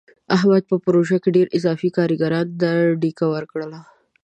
احمد 0.35 0.63
په 0.71 0.75
پروژه 0.85 1.17
کې 1.23 1.29
ډېرو 1.35 1.55
اضافي 1.57 1.89
کارګرانو 1.97 2.57
ته 2.61 2.69
ډیکه 3.01 3.25
ورکړله. 3.33 3.79